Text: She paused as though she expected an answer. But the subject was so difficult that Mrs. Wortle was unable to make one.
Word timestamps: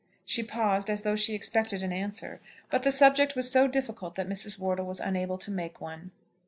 She 0.25 0.41
paused 0.41 0.89
as 0.89 1.03
though 1.03 1.15
she 1.15 1.35
expected 1.35 1.83
an 1.83 1.93
answer. 1.93 2.41
But 2.71 2.81
the 2.81 2.91
subject 2.91 3.35
was 3.35 3.51
so 3.51 3.67
difficult 3.67 4.15
that 4.15 4.27
Mrs. 4.27 4.57
Wortle 4.57 4.87
was 4.87 4.99
unable 4.99 5.37
to 5.37 5.51
make 5.51 5.79
one. 5.79 6.09